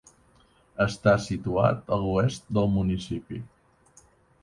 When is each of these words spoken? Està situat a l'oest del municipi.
Està 0.85 1.13
situat 1.27 1.93
a 1.99 2.01
l'oest 2.07 2.51
del 2.59 2.75
municipi. 2.81 3.43